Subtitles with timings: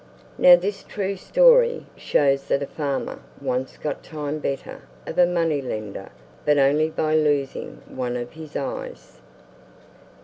[0.39, 5.61] Now this true story shows that a farmer once got time better of a money
[5.61, 6.09] lender
[6.43, 9.19] but only by losing one of his eyes.